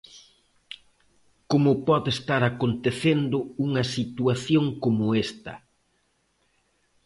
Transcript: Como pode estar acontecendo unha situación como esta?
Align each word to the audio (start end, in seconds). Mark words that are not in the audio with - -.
Como 1.51 1.71
pode 1.87 2.09
estar 2.17 2.41
acontecendo 2.45 3.37
unha 3.65 3.83
situación 3.95 4.65
como 4.83 5.03
esta? 5.25 5.53